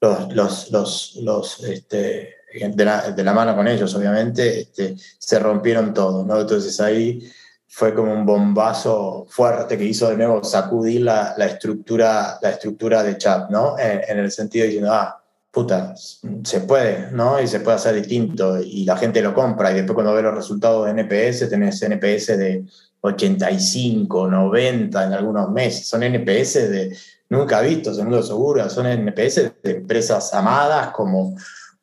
[0.01, 5.93] los, los, los este, de la, de la, mano con ellos, obviamente, este, se rompieron
[5.93, 6.39] todos, ¿no?
[6.39, 7.29] Entonces ahí
[7.71, 13.03] fue como un bombazo fuerte que hizo de nuevo sacudir la, la estructura, la estructura
[13.03, 13.77] de chat, ¿no?
[13.77, 17.39] En, el sentido de diciendo, ah, puta, se puede, ¿no?
[17.39, 20.33] Y se puede hacer distinto y la gente lo compra y después cuando ve los
[20.33, 22.65] resultados de NPS, tenés NPS de
[23.01, 26.97] 85, 90 en algunos meses, son NPS de
[27.29, 31.35] nunca vistos en mundo seguro, son NPS de empresas amadas como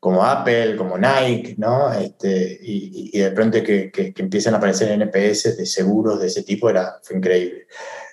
[0.06, 1.92] como Apple, como Nike, ¿no?
[1.92, 6.28] Este, y, y, de pronto que, que, que, empiezan a aparecer NPS de seguros de
[6.28, 7.66] ese tipo era, fue increíble.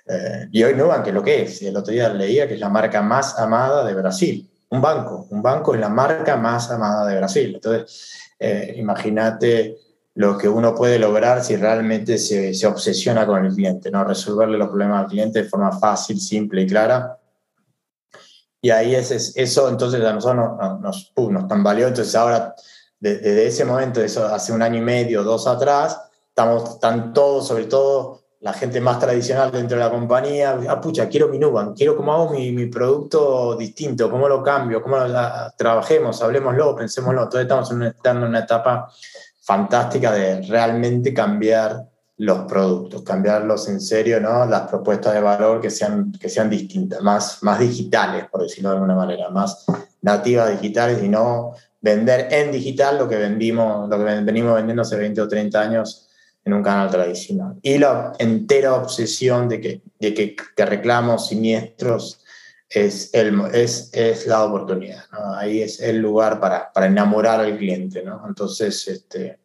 [0.07, 2.69] Eh, y hoy Nubank, que lo que es, el otro día leía que es la
[2.69, 4.49] marca más amada de Brasil.
[4.69, 7.51] Un banco, un banco es la marca más amada de Brasil.
[7.53, 9.77] Entonces, eh, imagínate
[10.15, 14.03] lo que uno puede lograr si realmente se, se, obsesiona con el cliente, ¿no?
[14.03, 17.19] Resolverle los problemas al cliente de forma fácil, simple y clara
[18.63, 21.89] y ahí es, eso, entonces a nosotros nos, nos, nos tambaleó.
[21.89, 22.55] Entonces ahora,
[22.97, 25.99] desde ese momento, eso hace un año y medio, dos atrás,
[26.29, 31.09] estamos, están todos, sobre todo la gente más tradicional dentro de la compañía, ah, pucha,
[31.09, 35.07] quiero mi Nubank, quiero cómo hago mi, mi, producto distinto, cómo lo cambio, cómo lo,
[35.57, 37.23] trabajemos, hablemoslo, pensémoslo.
[37.23, 38.89] Entonces estamos en en una etapa
[39.41, 41.85] fantástica de realmente cambiar
[42.17, 44.45] los productos, cambiarlos en serio, ¿no?
[44.45, 48.75] Las propuestas de valor que sean, que sean distintas, más, más digitales, por decirlo de
[48.75, 49.65] alguna manera, más
[50.01, 54.95] nativas digitales y no vender en digital lo que vendimos, lo que venimos vendiendo hace
[54.95, 56.07] 20 o 30 años
[56.45, 57.55] en un canal tradicional.
[57.61, 62.23] Y la entera obsesión de que, de que, reclamos siniestros
[62.69, 65.03] es, el, es, es la oportunidad.
[65.37, 68.23] Ahí es el lugar para, para enamorar al cliente, ¿no?
[68.27, 69.39] Entonces, este,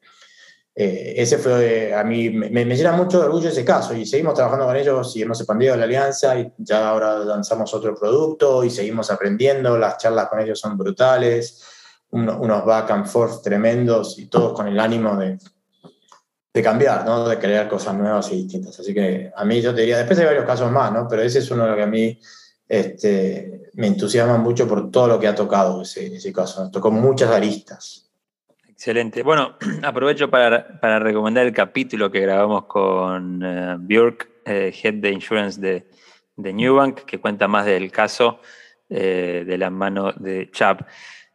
[0.80, 4.34] eh, ese fue, a mí me, me, llena mucho de orgullo ese caso y seguimos
[4.34, 8.70] trabajando con ellos y hemos expandido la alianza y ya ahora lanzamos otro producto y
[8.70, 11.64] seguimos aprendiendo, las charlas con ellos son brutales,
[12.10, 15.36] unos back and forth tremendos y todos con el ánimo de,
[16.54, 17.28] de cambiar, ¿no?
[17.28, 18.78] De crear cosas nuevas y distintas.
[18.78, 21.08] Así que a mí yo te diría, después hay varios casos más, ¿no?
[21.08, 22.20] Pero ese es uno de los que a mí
[22.68, 26.62] este, me entusiasma mucho por todo lo que ha tocado ese, ese caso.
[26.62, 28.07] Nos tocó muchas aristas.
[28.78, 29.24] Excelente.
[29.24, 35.10] Bueno, aprovecho para, para recomendar el capítulo que grabamos con uh, Björk, eh, Head de
[35.10, 35.88] Insurance de,
[36.36, 38.40] de Newbank, que cuenta más del caso
[38.88, 40.82] eh, de la mano de Chap.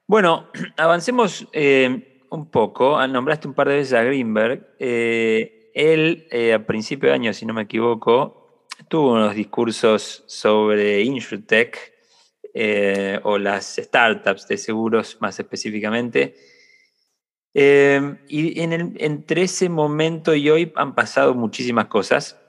[0.07, 2.97] Bueno, avancemos eh, un poco.
[2.97, 4.75] Ah, nombraste un par de veces a Greenberg.
[4.79, 11.91] Eh, él, a principio de año, si no me equivoco, tuvo unos discursos sobre InsurTech
[13.23, 16.52] o las startups de seguros más específicamente.
[17.53, 22.39] Y entre ese momento y hoy han pasado muchísimas cosas.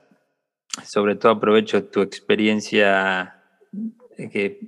[0.83, 3.43] Sobre todo aprovecho tu experiencia
[4.17, 4.59] que,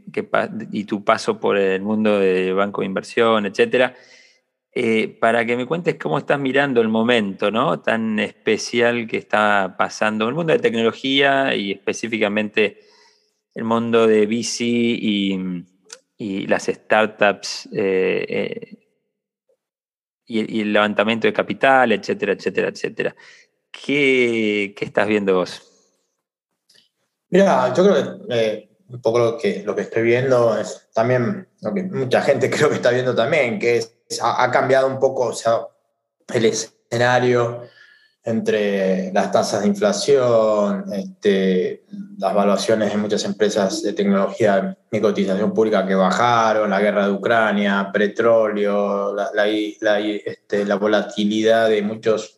[0.71, 3.95] y tu paso por el mundo de banco de inversión, etcétera,
[4.73, 7.79] eh, para que me cuentes cómo estás mirando el momento ¿no?
[7.79, 12.79] tan especial que está pasando el mundo de tecnología y específicamente
[13.55, 15.65] el mundo de VC y,
[16.19, 18.86] las startups eh,
[20.27, 23.15] eh, y, el levantamiento de capital, etcétera, etcétera, etcétera.
[23.71, 25.61] ¿Qué, qué estás viendo vos?
[27.29, 31.73] Mira, yo creo que un poco lo que, lo que estoy viendo es también lo
[31.73, 35.33] que mucha gente creo que está viendo también, que es, ha, cambiado un poco o
[35.33, 35.67] sea,
[36.33, 37.63] el escenario
[38.27, 41.85] entre las tasas de inflación, este,
[42.17, 47.13] las valuaciones de muchas empresas de tecnología de cotización pública que bajaron, la guerra de
[47.13, 52.37] Ucrania, petróleo, la, este, la volatilidad de muchos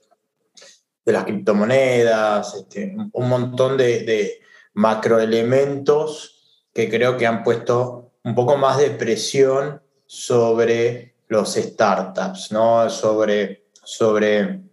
[1.03, 4.41] de las criptomonedas, este, un montón de, de
[4.73, 12.87] macroelementos que creo que han puesto un poco más de presión sobre los startups, ¿no?
[12.91, 14.68] sobre, sobre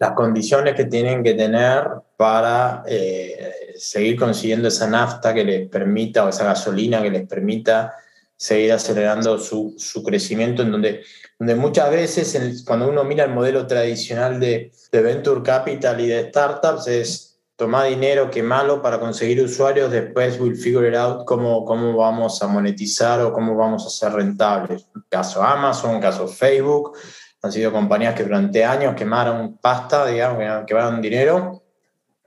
[0.00, 1.84] las condiciones que tienen que tener
[2.16, 7.92] para eh, seguir consiguiendo esa nafta que les permita, o esa gasolina que les permita
[8.34, 11.02] seguir acelerando su, su crecimiento, en donde,
[11.38, 16.30] donde muchas veces cuando uno mira el modelo tradicional de, de venture capital y de
[16.30, 21.94] startups es toma dinero, quemalo para conseguir usuarios, después we'll figure it out cómo, cómo
[21.94, 24.86] vamos a monetizar o cómo vamos a ser rentables.
[25.10, 26.96] Caso Amazon, caso Facebook,
[27.42, 31.62] han sido compañías que durante años quemaron pasta, digamos, quemaron dinero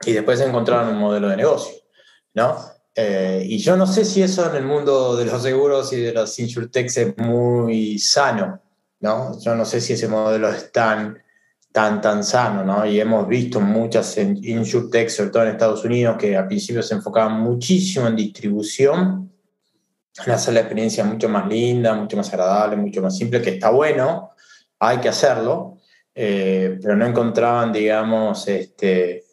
[0.04, 1.74] y después encontraron un modelo de negocio,
[2.34, 2.56] ¿no?
[2.96, 6.12] Eh, y yo no sé si eso en el mundo de los seguros y de
[6.12, 8.60] los insurtechs es muy sano,
[9.00, 9.38] ¿no?
[9.40, 11.18] Yo no sé si ese modelo es tan
[11.74, 12.86] tan, tan sano, ¿no?
[12.86, 17.40] Y hemos visto muchas insurtech, sobre todo en Estados Unidos, que al principio se enfocaban
[17.40, 19.32] muchísimo en distribución,
[20.24, 23.70] en hacer la experiencia mucho más linda, mucho más agradable, mucho más simple, que está
[23.70, 24.30] bueno,
[24.88, 25.78] hay que hacerlo,
[26.14, 29.24] eh, pero no encontraban, digamos, este,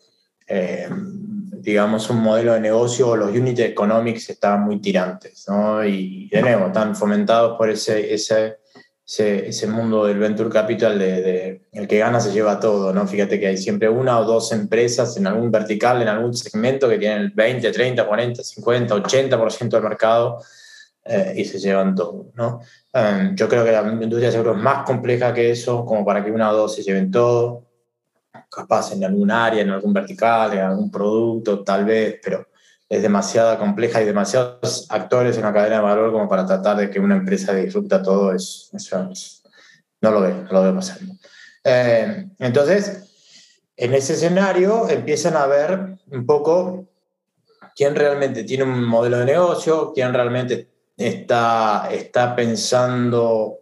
[0.47, 5.83] eh, digamos, un modelo de negocio, los unit economics estaban muy tirantes, ¿no?
[5.85, 8.61] Y de nuevo, están fomentados por ese, ese
[9.19, 13.05] ese, mundo del venture capital de, el que gana se lleva todo, ¿no?
[13.07, 16.97] Fíjate que hay siempre una o dos empresas en algún vertical, en algún segmento que
[16.97, 20.41] tienen el 20, 30, 40, 50, 80% del mercado
[21.03, 22.61] eh, y se llevan todo, ¿no?
[22.93, 26.23] Um, yo creo que la industria de seguros es más compleja que eso, como para
[26.23, 27.65] que una o dos se lleven todo,
[28.49, 32.47] capaz en algún área, en algún vertical, en algún producto, tal vez, pero
[32.89, 36.89] es demasiado compleja y demasiados actores en la cadena de valor como para tratar de
[36.89, 38.69] que una empresa disfruta todo, es,
[40.01, 41.13] no lo veo, no lo veo pasando.
[41.63, 43.07] Eh, entonces,
[43.77, 46.89] en ese escenario empiezan a ver un poco
[47.73, 50.67] quién realmente tiene un modelo de negocio, quién realmente
[51.01, 53.59] está, está pensando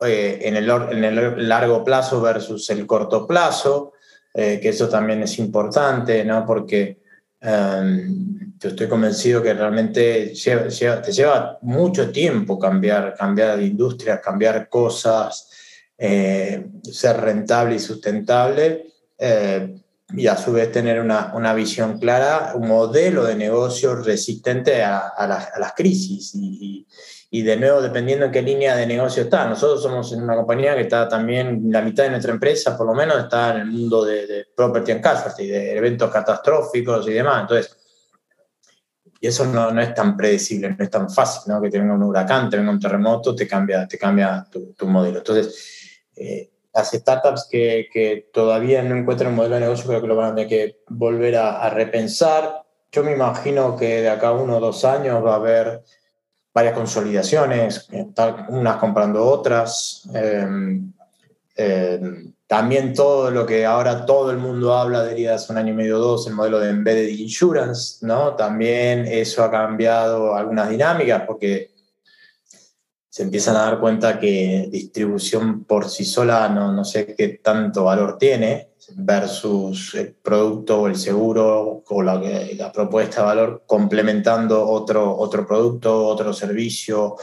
[0.00, 3.92] eh, en, el, en, el, largo plazo versus el corto plazo,
[4.34, 6.44] eh, que eso también es importante, ¿no?
[6.46, 6.98] Porque
[7.44, 15.50] yo estoy convencido que realmente te lleva mucho tiempo cambiar, cambiar de industria, cambiar cosas,
[15.98, 18.86] eh, ser rentable y sustentable
[20.14, 24.98] y a su vez tener una, una, visión clara, un modelo de negocio resistente a,
[25.08, 26.34] a, las crisis.
[26.34, 26.86] Y,
[27.30, 29.46] y, de nuevo, dependiendo en qué línea de negocio está.
[29.46, 33.18] Nosotros somos una compañía que está también, la mitad de nuestra empresa por lo menos
[33.18, 37.42] está en el mundo de, de property and casualty, de eventos catastróficos y demás.
[37.42, 37.76] Entonces,
[39.22, 41.62] y eso no, no, es tan predecible, no es tan fácil, ¿no?
[41.62, 44.86] Que te venga un huracán, te venga un terremoto, te cambia, te cambia tu, tu
[44.88, 45.18] modelo.
[45.18, 50.06] Entonces, eh, las startups que, que, todavía no encuentran un modelo de negocio creo que
[50.06, 52.62] lo van a tener que volver a, a, repensar.
[52.90, 55.82] Yo me imagino que de acá a uno o dos años va a haber
[56.54, 57.88] varias consolidaciones,
[58.48, 60.08] unas comprando otras.
[60.14, 60.80] Eh,
[61.54, 62.00] Eh,
[62.46, 65.98] también todo lo que ahora todo el mundo habla de hace un año y medio
[65.98, 68.34] dos, el modelo de embedded insurance, ¿no?
[68.34, 71.71] También eso ha cambiado algunas dinámicas porque
[73.12, 77.84] se empiezan a dar cuenta que distribución por sí sola no, no sé qué tanto
[77.84, 85.14] valor tiene versus el producto o el seguro o la, propuesta de valor complementando otro,
[85.14, 87.16] otro producto, otro servicio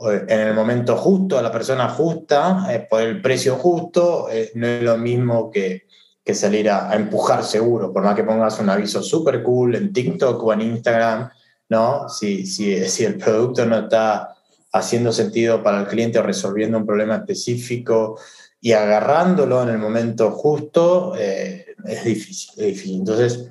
[0.00, 4.66] en el momento justo, a la persona justa, eh, por el precio justo, eh, no
[4.66, 5.88] es lo mismo que,
[6.24, 10.42] que salir a, empujar seguro, por más que pongas un aviso súper cool en TikTok
[10.42, 11.28] o en Instagram,
[11.68, 12.08] ¿no?
[12.08, 14.37] Si, si, si el producto no está
[14.72, 18.18] haciendo sentido para el cliente o resolviendo un problema específico
[18.60, 22.98] y agarrándolo en el momento justo, eh, es difícil, es difícil.
[22.98, 23.48] Entonces,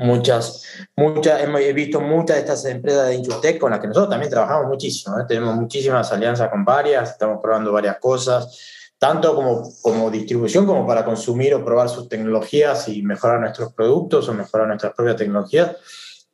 [0.00, 0.64] muchas,
[0.96, 4.66] muchas, hemos visto muchas de estas empresas de InsurTech con las que nosotros también trabajamos
[4.68, 5.18] muchísimo.
[5.18, 5.24] ¿eh?
[5.26, 8.58] Tenemos muchísimas alianzas con varias, estamos probando varias cosas,
[8.98, 14.28] tanto como, como distribución como para consumir o probar sus tecnologías y mejorar nuestros productos
[14.28, 15.76] o mejorar nuestras propias tecnologías.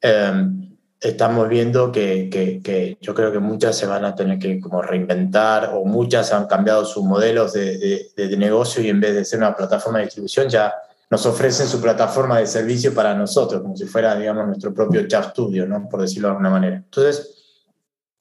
[0.01, 0.74] Em,
[1.05, 5.85] estamos viendo que, yo creo que muchas se van a tener que como reinventar o
[5.85, 9.55] muchas han cambiado sus modelos de, de, de negocio y en vez de ser una
[9.55, 10.75] plataforma de distribución ya
[11.11, 15.31] nos ofrecen su plataforma de servicio para nosotros, como si fuera, digamos, nuestro propio chat
[15.31, 15.89] studio, ¿no?
[15.89, 16.77] por decirlo de alguna manera.
[16.77, 17.35] Entonces,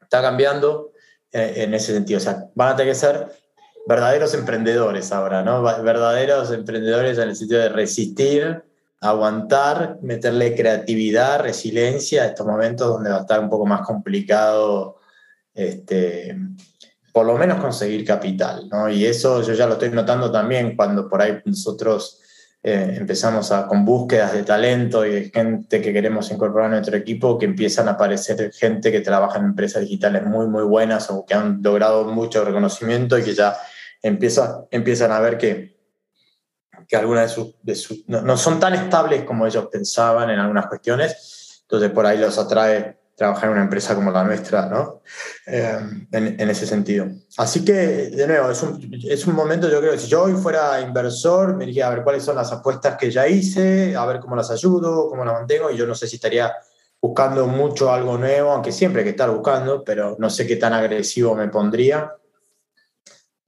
[0.01, 0.91] está cambiando
[1.31, 2.17] eh, en ese sentido.
[2.17, 3.29] O sea, van a tener que ser
[3.87, 5.63] verdaderos emprendedores ahora, ¿no?
[5.63, 8.63] Verdaderos emprendedores en el sentido de resistir,
[9.03, 14.99] aguantar, meterle creatividad, resiliencia a estos momentos donde va a estar un poco más complicado,
[15.53, 16.37] este,
[17.11, 18.89] por lo menos conseguir capital, ¿no?
[18.89, 22.21] Y eso yo ya lo estoy notando también cuando por ahí nosotros
[22.63, 26.95] eh, empezamos a, con búsquedas de talento y de gente que queremos incorporar a nuestro
[26.95, 31.25] equipo, que empiezan a aparecer gente que trabaja en empresas digitales muy, muy buenas o
[31.25, 33.57] que han logrado mucho reconocimiento y que ya
[34.01, 35.72] empieza, empiezan a ver que,
[36.87, 38.07] que algunas de sus...
[38.07, 42.37] no, no son tan estables como ellos pensaban en algunas cuestiones, entonces por ahí los
[42.37, 45.01] atrae trabajar en una empresa como la nuestra, ¿no?
[45.45, 45.79] Eh,
[46.11, 47.07] en, en, ese sentido.
[47.37, 50.33] Así que, de nuevo, es un, es un, momento, yo creo que si yo hoy
[50.33, 54.19] fuera inversor, me diría a ver cuáles son las apuestas que ya hice, a ver
[54.19, 56.53] cómo las ayudo, cómo las mantengo, y yo no sé si estaría
[56.99, 60.73] buscando mucho algo nuevo, aunque siempre hay que estar buscando, pero no sé qué tan
[60.73, 62.13] agresivo me pondría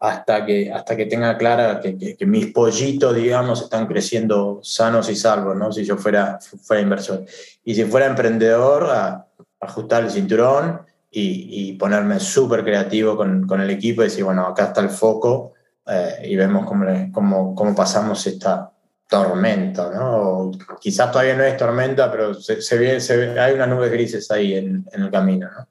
[0.08, 5.16] hasta que, hasta que tenga clara que, que, mis pollitos, digamos, están creciendo sanos y
[5.16, 5.72] salvos, ¿no?
[5.72, 7.26] Si yo fuera, fuera inversor.
[7.64, 9.28] Y si fuera emprendedor, a,
[9.60, 14.66] ajustar el cinturón y, ponerme súper creativo con, con, el equipo y decir, bueno, acá
[14.66, 15.53] está el foco
[15.88, 18.72] eh, y vemos cómo, cómo, cómo, pasamos esta
[19.08, 20.51] tormenta, ¿no?
[20.82, 24.56] quizás todavía no es tormenta, pero se, se, ve, se hay unas nubes grises ahí
[24.56, 25.68] en, en el camino, ¿no?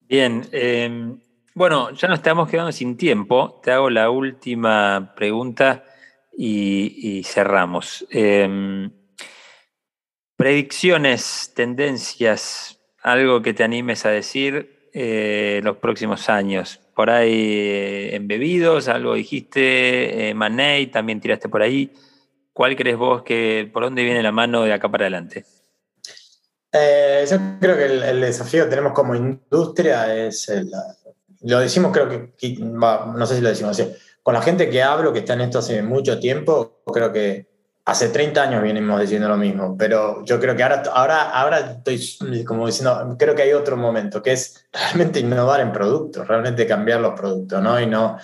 [0.00, 1.16] Bien, eh,
[1.56, 3.60] bueno, ya nos estamos quedando sin tiempo.
[3.62, 5.84] Te hago la última pregunta
[6.36, 8.06] y, cerramos.
[8.10, 8.90] Eh,
[10.36, 16.78] predicciones, tendencias, algo que te animes a decir eh, los próximos años.
[16.94, 18.28] Por ahí eh, en
[18.88, 21.90] algo dijiste, eh, Manei, también tiraste por ahí.
[22.52, 25.46] ¿Cuál crees vos que, por dónde viene la mano de acá para adelante?
[26.72, 30.70] Eh, yo creo que el, el, desafío que tenemos como industria es, el,
[31.46, 33.90] lo decimos creo que, no sé si lo decimos así,
[34.22, 37.46] con la gente que hablo, que está en esto hace mucho tiempo, creo que
[37.84, 42.44] hace 30 años venimos diciendo lo mismo, pero yo creo que ahora, ahora, ahora estoy
[42.44, 47.00] como diciendo, creo que hay otro momento, que es realmente innovar en productos, realmente cambiar
[47.00, 47.80] los productos, ¿no?
[47.80, 48.18] Y no,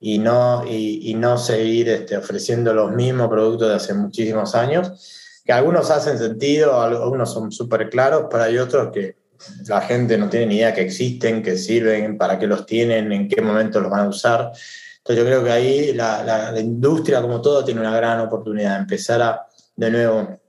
[0.00, 5.40] y no, y, y no seguir este, ofreciendo los mismos productos de hace muchísimos años,
[5.44, 9.25] que algunos hacen sentido, algunos son súper claros, pero hay otros que
[9.66, 13.28] la gente no tiene ni idea que existen, que sirven, para qué los tienen, en
[13.28, 14.52] qué momento los van a usar.
[14.98, 19.22] Entonces yo creo que ahí la, industria como todo tiene una gran oportunidad de empezar
[19.22, 20.40] a, de nuevo,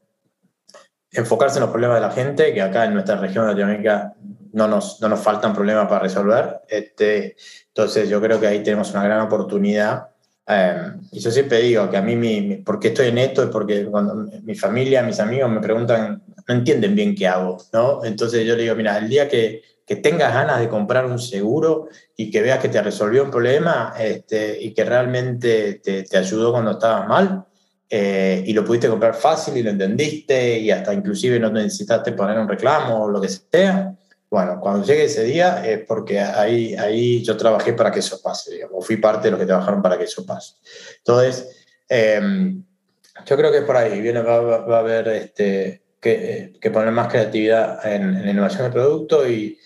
[1.11, 4.13] enfocarse en los problemas de la gente, que acá en nuestra región de Latinoamérica
[4.53, 6.61] no nos, no nos faltan problemas para resolver.
[6.67, 7.35] Este,
[7.67, 10.07] entonces yo creo que ahí tenemos una gran oportunidad.
[10.47, 13.43] Eh, y yo siempre digo que a mí, mi, mi, ¿por qué estoy en esto?
[13.43, 18.03] Es porque cuando mi familia, mis amigos me preguntan, no entienden bien qué hago, ¿no?
[18.05, 21.87] Entonces yo le digo, mira, el día que que tengas ganas de comprar un seguro
[22.17, 26.51] y que veas que te resolvió un problema este, y que realmente te, te ayudó
[26.51, 27.45] cuando estabas mal
[27.89, 32.37] eh, y lo pudiste comprar fácil y lo entendiste y hasta inclusive no necesitaste poner
[32.37, 33.95] un reclamo o lo que sea.
[34.29, 38.55] Bueno, cuando llegue ese día es porque ahí, ahí yo trabajé para que eso pase,
[38.55, 40.55] digamos, fui parte de los que trabajaron para que eso pase.
[40.97, 42.19] Entonces, eh,
[43.25, 47.07] yo creo que por ahí viene, va, va a haber este, que, que, poner más
[47.07, 49.57] creatividad en, en la innovación del producto y,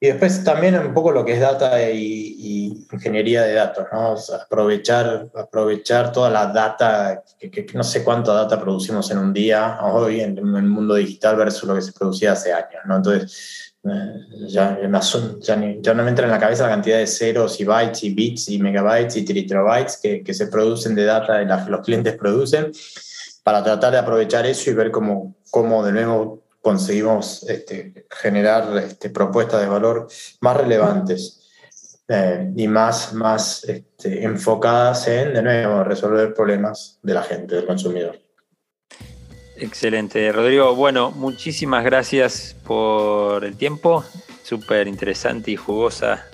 [0.00, 4.16] Y después también un poco lo que es data y, ingeniería de datos, ¿no?
[4.40, 10.20] aprovechar, aprovechar toda la data, que, no sé cuánta data producimos en un día hoy
[10.20, 12.96] en, el mundo digital versus lo que se producía hace años, ¿no?
[12.96, 17.64] Entonces, eh, ya, ya, no me entra en la cabeza la cantidad de ceros y
[17.64, 21.80] bytes y bits y megabytes y terabytes que, que se producen de data y los
[21.82, 22.70] clientes producen
[23.42, 29.10] para tratar de aprovechar eso y ver cómo, cómo de nuevo conseguimos este, generar este,
[29.10, 30.08] propuestas de valor
[30.40, 31.48] más relevantes
[32.08, 37.66] eh, y más, más este, enfocadas en, de nuevo, resolver problemas de la gente, del
[37.66, 38.18] consumidor.
[39.56, 40.74] Excelente, Rodrigo.
[40.74, 44.04] Bueno, muchísimas gracias por el tiempo.
[44.42, 46.26] Súper interesante y jugosa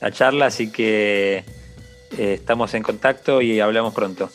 [0.00, 1.44] la charla, así que
[2.16, 4.30] eh, estamos en contacto y hablamos pronto.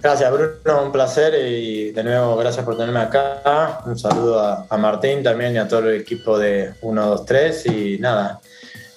[0.00, 3.80] Gracias, Bruno, un placer y de nuevo gracias por tenerme acá.
[3.86, 8.40] Un saludo a, Martín también y a todo el equipo de 123 y nada,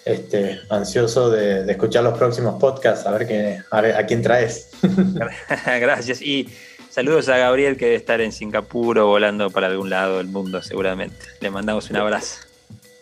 [0.06, 4.72] este, ansioso de, escuchar los próximos podcasts, a ver, qué, a, quién traes.
[5.80, 6.50] gracias y
[6.90, 10.62] saludos a Gabriel que debe estar en Singapur o volando para algún lado del mundo
[10.62, 11.26] seguramente.
[11.40, 12.42] Le mandamos un abrazo.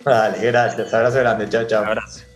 [0.04, 1.82] Vale, gracias, abrazo grande, chao, chao.
[1.82, 2.27] Un abrazo.